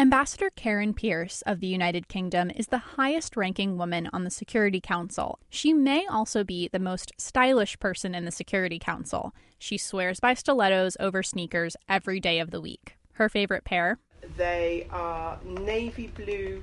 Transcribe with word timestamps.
Ambassador 0.00 0.48
Karen 0.56 0.94
Pierce 0.94 1.42
of 1.42 1.60
the 1.60 1.66
United 1.66 2.08
Kingdom 2.08 2.48
is 2.48 2.68
the 2.68 2.78
highest 2.96 3.36
ranking 3.36 3.76
woman 3.76 4.08
on 4.14 4.24
the 4.24 4.30
Security 4.30 4.80
Council. 4.80 5.38
She 5.50 5.74
may 5.74 6.06
also 6.06 6.42
be 6.42 6.68
the 6.68 6.78
most 6.78 7.12
stylish 7.18 7.78
person 7.78 8.14
in 8.14 8.24
the 8.24 8.30
Security 8.30 8.78
Council. 8.78 9.34
She 9.58 9.76
swears 9.76 10.18
by 10.18 10.32
stilettos 10.32 10.96
over 10.98 11.22
sneakers 11.22 11.76
every 11.86 12.18
day 12.18 12.38
of 12.38 12.50
the 12.50 12.62
week. 12.62 12.96
Her 13.12 13.28
favorite 13.28 13.64
pair? 13.64 13.98
They 14.38 14.86
are 14.90 15.38
navy 15.44 16.06
blue 16.06 16.62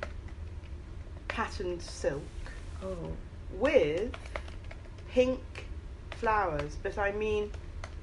patterned 1.28 1.84
silk 1.84 2.24
Oh. 2.82 3.12
with 3.52 4.16
pink 5.12 5.68
flowers, 6.16 6.76
but 6.82 6.98
I 6.98 7.12
mean 7.12 7.52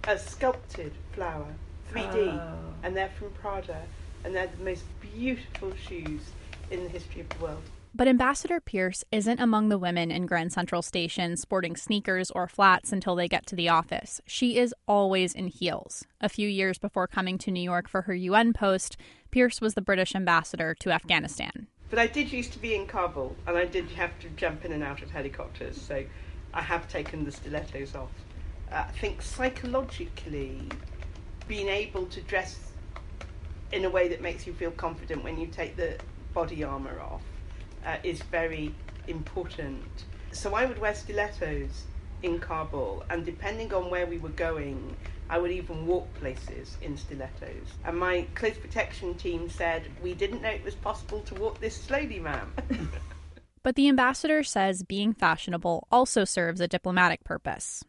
a 0.06 0.16
sculpted 0.16 0.92
flower, 1.12 1.56
3D, 1.90 2.28
Oh. 2.40 2.74
and 2.84 2.96
they're 2.96 3.10
from 3.18 3.32
Prada, 3.32 3.82
and 4.24 4.34
they're 4.34 4.48
the 4.58 4.64
most 4.64 4.84
beautiful 5.00 5.72
shoes 5.76 6.22
in 6.70 6.82
the 6.82 6.88
history 6.88 7.20
of 7.20 7.28
the 7.30 7.44
world. 7.44 7.62
But 7.96 8.08
Ambassador 8.08 8.60
Pierce 8.60 9.04
isn't 9.12 9.38
among 9.38 9.68
the 9.68 9.78
women 9.78 10.10
in 10.10 10.26
Grand 10.26 10.52
Central 10.52 10.82
Station 10.82 11.36
sporting 11.36 11.76
sneakers 11.76 12.28
or 12.32 12.48
flats 12.48 12.92
until 12.92 13.14
they 13.14 13.28
get 13.28 13.46
to 13.46 13.54
the 13.54 13.68
office. 13.68 14.20
She 14.26 14.58
is 14.58 14.74
always 14.88 15.32
in 15.32 15.46
heels. 15.46 16.04
A 16.20 16.28
few 16.28 16.48
years 16.48 16.76
before 16.76 17.06
coming 17.06 17.38
to 17.38 17.52
New 17.52 17.62
York 17.62 17.88
for 17.88 18.02
her 18.02 18.14
UN 18.14 18.52
post, 18.52 18.96
Pierce 19.30 19.60
was 19.60 19.74
the 19.74 19.80
British 19.80 20.16
ambassador 20.16 20.74
to 20.80 20.90
Afghanistan. 20.90 21.68
But 21.88 22.00
I 22.00 22.08
did 22.08 22.32
used 22.32 22.52
to 22.54 22.58
be 22.58 22.74
in 22.74 22.88
Kabul, 22.88 23.36
and 23.46 23.56
I 23.56 23.66
did 23.66 23.88
have 23.90 24.18
to 24.20 24.28
jump 24.30 24.64
in 24.64 24.72
and 24.72 24.82
out 24.82 25.00
of 25.00 25.12
helicopters, 25.12 25.80
so 25.80 26.04
I 26.52 26.62
have 26.62 26.88
taken 26.88 27.24
the 27.24 27.30
stilettos 27.30 27.94
off. 27.94 28.10
Uh, 28.72 28.86
I 28.88 28.92
think 28.98 29.22
psychologically, 29.22 30.62
being 31.46 31.68
able 31.68 32.06
to 32.06 32.20
dress 32.22 32.72
in 33.74 33.84
a 33.84 33.90
way 33.90 34.08
that 34.08 34.22
makes 34.22 34.46
you 34.46 34.52
feel 34.52 34.70
confident 34.70 35.24
when 35.24 35.38
you 35.38 35.48
take 35.48 35.76
the 35.76 35.98
body 36.32 36.62
armour 36.62 37.00
off 37.00 37.22
uh, 37.84 37.96
is 38.04 38.22
very 38.22 38.72
important. 39.08 40.04
So 40.30 40.54
I 40.54 40.64
would 40.64 40.78
wear 40.78 40.94
stilettos 40.94 41.84
in 42.22 42.38
Kabul, 42.38 43.04
and 43.10 43.26
depending 43.26 43.74
on 43.74 43.90
where 43.90 44.06
we 44.06 44.18
were 44.18 44.30
going, 44.30 44.96
I 45.28 45.38
would 45.38 45.50
even 45.50 45.86
walk 45.86 46.12
places 46.14 46.76
in 46.82 46.96
stilettos. 46.96 47.66
And 47.84 47.98
my 47.98 48.26
close 48.34 48.56
protection 48.56 49.14
team 49.14 49.50
said, 49.50 49.82
We 50.02 50.14
didn't 50.14 50.40
know 50.40 50.50
it 50.50 50.64
was 50.64 50.76
possible 50.76 51.20
to 51.20 51.34
walk 51.34 51.60
this 51.60 51.76
slowly, 51.76 52.20
ma'am. 52.20 52.52
But 53.64 53.76
the 53.76 53.88
ambassador 53.88 54.42
says 54.42 54.82
being 54.82 55.14
fashionable 55.14 55.88
also 55.90 56.26
serves 56.26 56.60
a 56.60 56.68
diplomatic 56.68 57.24
purpose. 57.24 57.82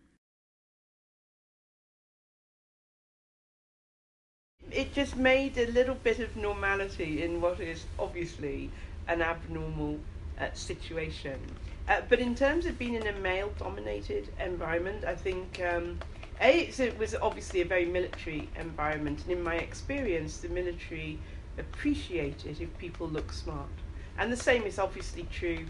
It 4.76 4.94
just 4.94 5.16
made 5.16 5.58
a 5.58 5.68
little 5.72 5.96
bit 5.96 6.20
of 6.20 6.36
normality 6.36 7.24
in 7.24 7.40
what 7.40 7.62
is 7.62 7.86
obviously 7.98 8.70
an 9.08 9.22
abnormal 9.22 9.98
uh, 10.40 10.48
situation. 10.54 11.40
Uh, 11.88 12.02
but 12.10 12.20
in 12.20 12.36
terms 12.36 12.66
of 12.66 12.78
being 12.78 12.96
in 12.96 13.08
a 13.08 13.14
male 13.14 13.52
dominated 13.58 14.28
environment, 14.44 15.06
I 15.06 15.16
think 15.16 15.62
um, 15.62 16.00
A, 16.42 16.68
it 16.78 17.00
was 17.00 17.16
obviously 17.16 17.62
a 17.62 17.66
very 17.66 17.86
military 17.86 18.50
environment, 18.60 19.22
and 19.24 19.32
in 19.32 19.42
my 19.42 19.56
experience, 19.56 20.38
the 20.40 20.50
military 20.50 21.20
appreciate 21.58 22.46
it 22.46 22.60
if 22.60 22.78
people 22.78 23.08
look 23.08 23.32
smart. 23.32 23.70
And 24.18 24.32
the 24.32 24.38
same 24.38 24.64
is 24.64 24.78
obviously 24.78 25.26
true 25.32 25.66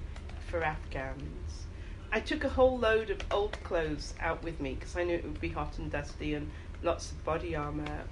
for 0.48 0.64
Afghans. 0.64 1.66
I 2.12 2.22
took 2.22 2.44
a 2.44 2.50
whole 2.50 2.78
load 2.78 3.10
of 3.10 3.20
old 3.30 3.62
clothes 3.64 4.16
out 4.20 4.42
with 4.42 4.60
me 4.60 4.76
because 4.76 4.96
I 4.96 5.04
knew 5.04 5.16
it 5.16 5.24
would 5.24 5.42
be 5.42 5.50
hot 5.50 5.78
and 5.78 5.92
dusty 5.92 6.34
and 6.34 6.50
lots 6.82 7.12
of 7.12 7.24
body 7.24 7.56
armour. 7.56 8.04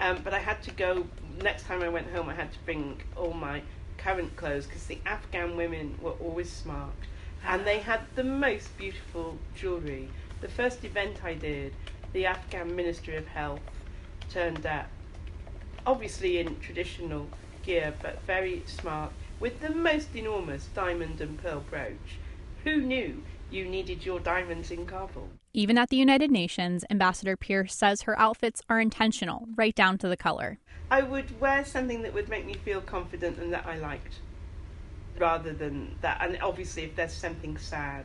Um, 0.00 0.18
but 0.24 0.32
I 0.32 0.38
had 0.38 0.62
to 0.62 0.70
go, 0.70 1.06
next 1.42 1.66
time 1.66 1.82
I 1.82 1.88
went 1.90 2.10
home, 2.10 2.28
I 2.30 2.34
had 2.34 2.52
to 2.52 2.58
bring 2.64 3.00
all 3.16 3.34
my 3.34 3.62
current 3.98 4.34
clothes 4.34 4.66
because 4.66 4.86
the 4.86 4.98
Afghan 5.04 5.56
women 5.56 5.98
were 6.00 6.12
always 6.12 6.50
smart 6.50 6.94
and 7.46 7.66
they 7.66 7.78
had 7.78 8.00
the 8.14 8.24
most 8.24 8.76
beautiful 8.78 9.36
jewellery. 9.54 10.08
The 10.40 10.48
first 10.48 10.84
event 10.84 11.22
I 11.22 11.34
did, 11.34 11.74
the 12.14 12.26
Afghan 12.26 12.74
Ministry 12.74 13.16
of 13.16 13.26
Health 13.26 13.60
turned 14.30 14.64
up, 14.64 14.88
obviously 15.86 16.38
in 16.38 16.58
traditional 16.60 17.28
gear, 17.62 17.92
but 18.00 18.22
very 18.22 18.62
smart, 18.66 19.12
with 19.38 19.60
the 19.60 19.70
most 19.70 20.14
enormous 20.14 20.66
diamond 20.74 21.20
and 21.20 21.42
pearl 21.42 21.62
brooch. 21.68 22.18
Who 22.64 22.82
knew 22.82 23.22
you 23.50 23.64
needed 23.64 24.04
your 24.04 24.20
diamonds 24.20 24.70
in 24.70 24.84
Kabul? 24.84 25.30
Even 25.54 25.78
at 25.78 25.88
the 25.88 25.96
United 25.96 26.30
Nations, 26.30 26.84
Ambassador 26.90 27.36
Pierce 27.36 27.74
says 27.74 28.02
her 28.02 28.18
outfits 28.18 28.60
are 28.68 28.78
intentional, 28.78 29.48
right 29.56 29.74
down 29.74 29.96
to 29.98 30.08
the 30.08 30.16
color. 30.16 30.58
I 30.90 31.02
would 31.02 31.40
wear 31.40 31.64
something 31.64 32.02
that 32.02 32.12
would 32.12 32.28
make 32.28 32.44
me 32.44 32.54
feel 32.54 32.82
confident 32.82 33.38
and 33.38 33.52
that 33.52 33.64
I 33.66 33.78
liked, 33.78 34.20
rather 35.18 35.52
than 35.52 35.96
that. 36.02 36.20
And 36.20 36.38
obviously, 36.42 36.82
if 36.82 36.96
there's 36.96 37.14
something 37.14 37.56
sad, 37.56 38.04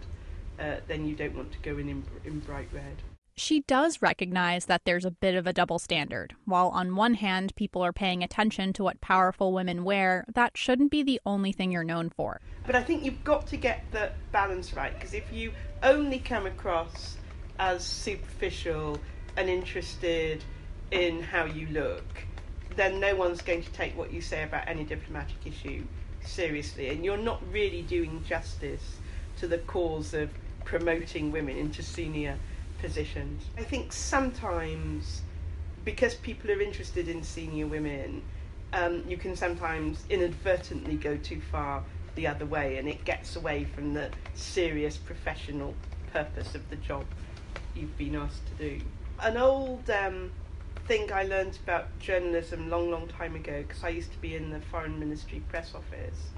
uh, 0.57 0.75
then 0.87 1.05
you 1.05 1.15
don't 1.15 1.35
want 1.35 1.51
to 1.51 1.59
go 1.59 1.77
in, 1.77 1.89
in 1.89 2.03
in 2.23 2.39
bright 2.39 2.69
red. 2.71 2.95
She 3.37 3.61
does 3.61 4.01
recognize 4.01 4.65
that 4.67 4.85
there's 4.85 5.03
a 5.03 5.11
bit 5.11 5.35
of 5.35 5.45
a 5.45 5.51
double 5.51 5.77
standard. 5.77 6.35
While 6.45 6.69
on 6.69 6.95
one 6.95 7.15
hand, 7.15 7.53
people 7.57 7.83
are 7.83 7.91
paying 7.91 8.23
attention 8.23 8.71
to 8.73 8.83
what 8.83 9.01
powerful 9.01 9.51
women 9.51 9.83
wear, 9.83 10.23
that 10.33 10.57
shouldn't 10.57 10.89
be 10.89 11.03
the 11.03 11.19
only 11.25 11.51
thing 11.51 11.69
you're 11.69 11.83
known 11.83 12.09
for. 12.09 12.39
But 12.65 12.77
I 12.77 12.81
think 12.81 13.03
you've 13.03 13.25
got 13.25 13.45
to 13.47 13.57
get 13.57 13.83
the 13.91 14.13
balance 14.31 14.73
right 14.73 14.93
because 14.93 15.13
if 15.13 15.33
you 15.33 15.51
only 15.83 16.19
come 16.19 16.45
across 16.45 17.17
as 17.59 17.83
superficial 17.83 18.99
and 19.35 19.49
interested 19.49 20.41
in 20.91 21.21
how 21.21 21.43
you 21.43 21.67
look, 21.67 22.05
then 22.77 23.01
no 23.01 23.17
one's 23.17 23.41
going 23.41 23.63
to 23.63 23.71
take 23.73 23.97
what 23.97 24.13
you 24.13 24.21
say 24.21 24.43
about 24.43 24.65
any 24.65 24.85
diplomatic 24.85 25.35
issue 25.45 25.83
seriously, 26.21 26.87
and 26.87 27.03
you're 27.03 27.17
not 27.17 27.41
really 27.51 27.81
doing 27.81 28.23
justice 28.25 28.95
to 29.37 29.47
the 29.47 29.57
cause 29.59 30.13
of 30.13 30.29
promoting 30.63 31.33
women 31.33 31.57
into 31.57 31.83
senior 31.83 32.37
positions. 32.79 33.43
I 33.57 33.63
think 33.63 33.93
sometimes, 33.93 35.21
because 35.83 36.15
people 36.15 36.51
are 36.51 36.61
interested 36.61 37.07
in 37.07 37.23
senior 37.23 37.67
women, 37.67 38.21
um, 38.73 39.03
you 39.07 39.17
can 39.17 39.35
sometimes 39.35 40.03
inadvertently 40.09 40.95
go 40.95 41.17
too 41.17 41.41
far 41.51 41.83
the 42.15 42.27
other 42.27 42.45
way, 42.45 42.77
and 42.77 42.87
it 42.87 43.03
gets 43.05 43.35
away 43.35 43.65
from 43.65 43.93
the 43.93 44.09
serious 44.33 44.97
professional 44.97 45.73
purpose 46.11 46.55
of 46.55 46.69
the 46.69 46.75
job 46.77 47.05
you've 47.75 47.97
been 47.97 48.15
asked 48.15 48.45
to 48.47 48.69
do. 48.69 48.83
An 49.21 49.37
old 49.37 49.89
um, 49.89 50.31
thing 50.87 51.11
I 51.11 51.23
learned 51.23 51.57
about 51.63 51.97
journalism 51.99 52.69
long, 52.69 52.89
long 52.89 53.07
time 53.07 53.35
ago, 53.35 53.63
because 53.67 53.83
I 53.83 53.89
used 53.89 54.11
to 54.11 54.17
be 54.19 54.35
in 54.35 54.49
the 54.49 54.61
Foreign 54.61 54.99
Ministry 54.99 55.41
press 55.49 55.73
office. 55.75 56.29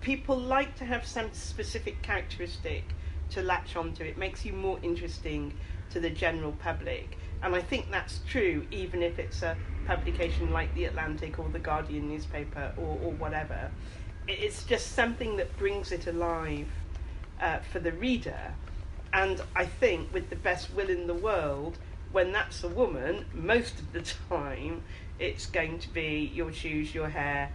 People 0.00 0.38
like 0.38 0.76
to 0.76 0.84
have 0.84 1.06
some 1.06 1.32
specific 1.32 2.00
characteristic 2.02 2.84
to 3.30 3.42
latch 3.42 3.76
onto. 3.76 4.04
It 4.04 4.18
makes 4.18 4.44
you 4.44 4.52
more 4.52 4.78
interesting 4.82 5.52
to 5.90 6.00
the 6.00 6.10
general 6.10 6.52
public. 6.52 7.18
And 7.42 7.54
I 7.54 7.60
think 7.60 7.90
that's 7.90 8.20
true 8.28 8.66
even 8.70 9.02
if 9.02 9.18
it's 9.18 9.42
a 9.42 9.56
publication 9.86 10.50
like 10.52 10.74
The 10.74 10.86
Atlantic 10.86 11.38
or 11.38 11.48
The 11.48 11.58
Guardian 11.58 12.08
newspaper 12.08 12.72
or, 12.76 12.98
or 13.02 13.12
whatever. 13.12 13.70
It's 14.26 14.64
just 14.64 14.92
something 14.92 15.36
that 15.36 15.56
brings 15.56 15.92
it 15.92 16.06
alive 16.06 16.68
uh, 17.40 17.60
for 17.60 17.78
the 17.78 17.92
reader. 17.92 18.54
And 19.12 19.40
I 19.56 19.64
think, 19.64 20.12
with 20.12 20.28
the 20.28 20.36
best 20.36 20.74
will 20.74 20.90
in 20.90 21.06
the 21.06 21.14
world, 21.14 21.78
when 22.12 22.32
that's 22.32 22.62
a 22.62 22.68
woman, 22.68 23.24
most 23.32 23.78
of 23.78 23.92
the 23.92 24.02
time 24.28 24.82
it's 25.18 25.46
going 25.46 25.78
to 25.80 25.88
be 25.88 26.30
your 26.34 26.52
shoes, 26.52 26.94
your 26.94 27.08
hair, 27.08 27.50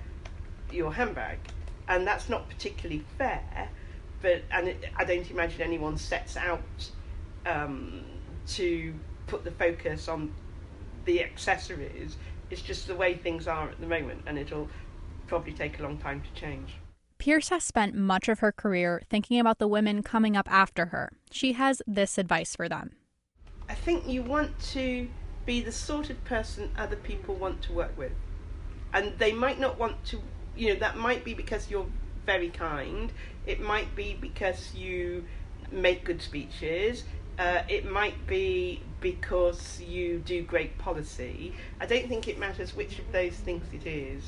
your 0.71 0.93
handbag. 0.93 1.39
And 1.87 2.07
that's 2.07 2.29
not 2.29 2.49
particularly 2.49 3.03
fair, 3.17 3.69
but 4.23 4.41
and 4.49 4.69
it, 4.69 4.85
I 4.95 5.03
don't 5.03 5.29
imagine 5.29 5.61
anyone 5.61 5.97
sets 5.97 6.35
out 6.35 6.63
um, 7.45 8.03
to 8.47 8.95
put 9.27 9.43
the 9.43 9.51
focus 9.51 10.07
on 10.07 10.33
the 11.05 11.23
accessories. 11.23 12.15
It's 12.49 12.61
just 12.61 12.87
the 12.87 12.95
way 12.95 13.15
things 13.15 13.47
are 13.47 13.69
at 13.69 13.79
the 13.79 13.85
moment, 13.85 14.23
and 14.25 14.39
it'll 14.39 14.69
probably 15.27 15.53
take 15.53 15.79
a 15.79 15.83
long 15.83 15.97
time 15.97 16.21
to 16.21 16.39
change. 16.39 16.75
Pierce 17.17 17.49
has 17.49 17.63
spent 17.63 17.95
much 17.95 18.27
of 18.27 18.39
her 18.39 18.51
career 18.51 19.01
thinking 19.09 19.39
about 19.39 19.59
the 19.59 19.67
women 19.67 20.01
coming 20.01 20.35
up 20.35 20.51
after 20.51 20.87
her. 20.87 21.11
She 21.29 21.53
has 21.53 21.81
this 21.85 22.17
advice 22.17 22.55
for 22.55 22.67
them. 22.67 22.95
I 23.69 23.75
think 23.75 24.07
you 24.07 24.23
want 24.23 24.57
to 24.71 25.07
be 25.45 25.61
the 25.61 25.71
sort 25.71 26.09
of 26.09 26.23
person 26.25 26.71
other 26.77 26.95
people 26.95 27.35
want 27.35 27.61
to 27.63 27.73
work 27.73 27.97
with. 27.97 28.11
And 28.93 29.17
they 29.17 29.31
might 29.31 29.59
not 29.59 29.79
want 29.79 30.03
to, 30.05 30.21
you 30.55 30.73
know, 30.73 30.79
that 30.79 30.97
might 30.97 31.23
be 31.23 31.33
because 31.33 31.69
you're 31.69 31.87
very 32.25 32.49
kind, 32.49 33.11
it 33.45 33.59
might 33.59 33.95
be 33.95 34.17
because 34.19 34.73
you 34.73 35.25
make 35.71 36.05
good 36.05 36.21
speeches, 36.21 37.03
uh, 37.39 37.63
it 37.67 37.89
might 37.89 38.27
be 38.27 38.81
because 39.01 39.81
you 39.81 40.19
do 40.19 40.43
great 40.43 40.77
policy. 40.77 41.53
I 41.79 41.85
don't 41.85 42.07
think 42.07 42.27
it 42.27 42.37
matters 42.37 42.75
which 42.75 42.99
of 42.99 43.11
those 43.11 43.33
things 43.33 43.65
it 43.73 43.87
is, 43.87 44.23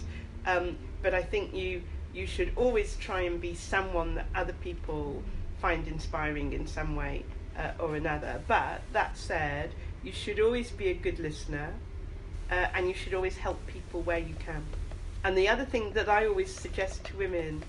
um, 0.45 0.77
but 1.01 1.13
I 1.13 1.21
think 1.21 1.53
you 1.53 1.83
you 2.13 2.25
should 2.25 2.51
always 2.55 2.95
try 2.95 3.21
and 3.21 3.41
be 3.41 3.53
someone 3.53 4.15
that 4.15 4.25
other 4.33 4.53
people 4.53 5.21
find 5.61 5.85
inspiring 5.87 6.53
in 6.53 6.65
some 6.65 6.95
way 6.95 7.25
uh, 7.57 7.71
or 7.77 7.95
another. 7.97 8.41
But 8.47 8.81
that 8.93 9.17
said, 9.17 9.71
you 10.01 10.13
should 10.13 10.39
always 10.39 10.71
be 10.71 10.87
a 10.87 10.93
good 10.93 11.19
listener, 11.19 11.73
uh, 12.49 12.67
and 12.73 12.87
you 12.87 12.93
should 12.93 13.13
always 13.13 13.37
help 13.37 13.65
people 13.67 14.01
where 14.01 14.19
you 14.19 14.33
can. 14.35 14.63
And 15.25 15.37
the 15.37 15.49
other 15.49 15.65
thing 15.65 15.91
that 15.93 16.07
I 16.07 16.25
always 16.25 16.53
suggest 16.53 17.03
to 17.05 17.17
women 17.17 17.63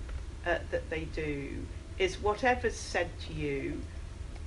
uh, 0.47 0.59
that 0.71 0.89
they 0.89 1.01
do 1.01 1.65
is 1.99 2.21
whatever's 2.21 2.77
said 2.77 3.09
to 3.27 3.33
you, 3.33 3.81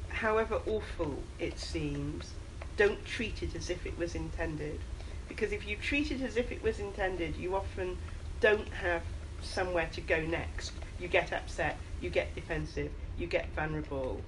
however 0.08 0.60
awful 0.66 1.22
it 1.38 1.58
seems, 1.58 2.32
don't 2.76 3.04
treat 3.04 3.42
it 3.42 3.54
as 3.54 3.68
if 3.68 3.84
it 3.84 3.98
was 3.98 4.14
intended. 4.14 4.80
Because 5.28 5.52
if 5.52 5.68
you 5.68 5.76
treat 5.76 6.10
it 6.10 6.22
as 6.22 6.36
if 6.36 6.50
it 6.50 6.62
was 6.62 6.78
intended, 6.78 7.36
you 7.36 7.54
often 7.54 7.98
don't 8.40 8.68
have 8.72 9.02
somewhere 9.42 9.88
to 9.92 10.00
go 10.00 10.20
next. 10.22 10.72
You 10.98 11.08
get 11.08 11.32
upset, 11.32 11.76
you 12.00 12.08
get 12.08 12.34
defensive, 12.34 12.90
you 13.18 13.26
get 13.26 13.48
vulnerable. 13.54 14.22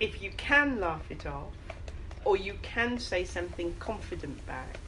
If 0.00 0.22
you 0.22 0.30
can 0.36 0.80
laugh 0.80 1.10
it 1.10 1.26
off, 1.26 1.52
or 2.24 2.36
you 2.36 2.54
can 2.62 2.98
say 2.98 3.24
something 3.24 3.74
confident 3.78 4.44
back, 4.46 4.78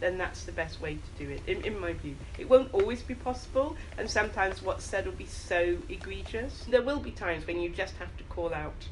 then 0.00 0.18
that's 0.18 0.44
the 0.44 0.52
best 0.52 0.80
way 0.80 0.94
to 0.94 1.24
do 1.24 1.30
it, 1.30 1.42
in, 1.46 1.62
in 1.62 1.78
my 1.78 1.92
view. 1.94 2.16
It 2.38 2.48
won't 2.48 2.72
always 2.74 3.02
be 3.02 3.14
possible, 3.14 3.76
and 3.98 4.08
sometimes 4.08 4.62
what's 4.62 4.84
said 4.84 5.06
will 5.06 5.12
be 5.12 5.26
so 5.26 5.78
egregious. 5.88 6.66
There 6.68 6.82
will 6.82 7.00
be 7.00 7.10
times 7.10 7.46
when 7.46 7.60
you 7.60 7.70
just 7.70 7.96
have 7.96 8.16
to 8.16 8.24
call 8.24 8.52
out 8.52 8.88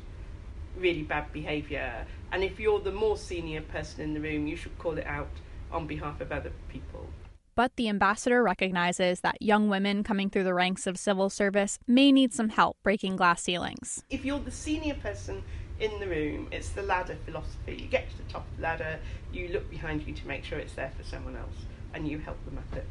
really 0.76 1.02
bad 1.02 1.32
behaviour, 1.32 2.06
and 2.32 2.42
if 2.42 2.58
you're 2.58 2.80
the 2.80 2.92
more 2.92 3.16
senior 3.16 3.60
person 3.60 4.00
in 4.00 4.14
the 4.14 4.20
room, 4.20 4.46
you 4.46 4.56
should 4.56 4.76
call 4.78 4.98
it 4.98 5.06
out 5.06 5.30
on 5.70 5.86
behalf 5.86 6.20
of 6.20 6.32
other 6.32 6.52
people. 6.68 7.08
But 7.56 7.76
the 7.76 7.88
ambassador 7.88 8.42
recognizes 8.42 9.20
that 9.20 9.40
young 9.40 9.68
women 9.68 10.02
coming 10.02 10.28
through 10.28 10.42
the 10.42 10.54
ranks 10.54 10.88
of 10.88 10.98
civil 10.98 11.30
service 11.30 11.78
may 11.86 12.10
need 12.10 12.34
some 12.34 12.48
help 12.48 12.76
breaking 12.82 13.14
glass 13.14 13.42
ceilings. 13.42 14.02
If 14.10 14.24
you're 14.24 14.40
the 14.40 14.50
senior 14.50 14.94
person 14.94 15.44
in 15.80 15.98
the 15.98 16.06
room, 16.06 16.48
it's 16.52 16.70
the 16.70 16.82
ladder 16.82 17.16
philosophy. 17.24 17.76
You 17.76 17.88
get 17.88 18.10
to 18.10 18.16
the 18.18 18.32
top 18.32 18.46
of 18.50 18.56
the 18.56 18.62
ladder, 18.62 19.00
you 19.32 19.48
look 19.48 19.68
behind 19.70 20.06
you 20.06 20.14
to 20.14 20.26
make 20.26 20.44
sure 20.44 20.58
it's 20.58 20.74
there 20.74 20.92
for 20.96 21.04
someone 21.04 21.36
else, 21.36 21.66
and 21.92 22.08
you 22.08 22.18
help 22.18 22.42
them 22.44 22.58
up 22.58 22.76
it. 22.76 22.86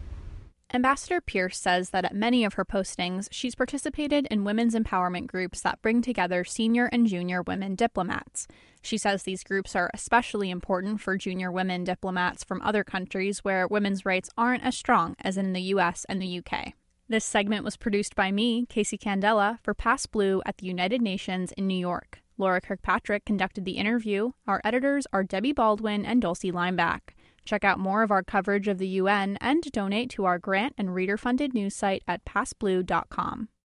Ambassador 0.75 1.21
Pierce 1.21 1.59
says 1.59 1.91
that 1.91 2.03
at 2.03 2.15
many 2.15 2.43
of 2.43 2.55
her 2.55 2.65
postings, 2.65 3.27
she's 3.29 3.53
participated 3.53 4.27
in 4.31 4.43
women's 4.43 4.73
empowerment 4.73 5.27
groups 5.27 5.61
that 5.61 5.79
bring 5.83 6.01
together 6.01 6.43
senior 6.43 6.87
and 6.87 7.05
junior 7.05 7.43
women 7.43 7.75
diplomats. 7.75 8.47
She 8.81 8.97
says 8.97 9.21
these 9.21 9.43
groups 9.43 9.75
are 9.75 9.91
especially 9.93 10.49
important 10.49 10.99
for 10.99 11.15
junior 11.15 11.51
women 11.51 11.83
diplomats 11.83 12.43
from 12.43 12.59
other 12.63 12.83
countries 12.83 13.43
where 13.43 13.67
women's 13.67 14.03
rights 14.03 14.31
aren't 14.35 14.65
as 14.65 14.75
strong 14.75 15.15
as 15.19 15.37
in 15.37 15.53
the 15.53 15.61
US 15.61 16.07
and 16.09 16.19
the 16.19 16.39
UK. 16.39 16.73
This 17.07 17.23
segment 17.23 17.63
was 17.63 17.77
produced 17.77 18.15
by 18.15 18.31
me, 18.31 18.65
Casey 18.67 18.97
Candela, 18.97 19.59
for 19.61 19.75
PassBlue 19.75 20.41
at 20.43 20.57
the 20.57 20.65
United 20.65 21.03
Nations 21.03 21.51
in 21.51 21.67
New 21.67 21.77
York. 21.77 22.22
Laura 22.37 22.61
Kirkpatrick 22.61 23.25
conducted 23.25 23.65
the 23.65 23.77
interview. 23.77 24.31
Our 24.47 24.61
editors 24.63 25.05
are 25.13 25.23
Debbie 25.23 25.53
Baldwin 25.53 26.05
and 26.05 26.21
Dulcie 26.21 26.51
Leimbach. 26.51 27.13
Check 27.45 27.63
out 27.63 27.79
more 27.79 28.03
of 28.03 28.11
our 28.11 28.23
coverage 28.23 28.67
of 28.67 28.77
the 28.77 28.87
UN 28.87 29.37
and 29.41 29.61
donate 29.71 30.09
to 30.11 30.25
our 30.25 30.39
grant 30.39 30.73
and 30.77 30.95
reader 30.95 31.17
funded 31.17 31.53
news 31.53 31.75
site 31.75 32.03
at 32.07 32.25
passblue.com. 32.25 33.49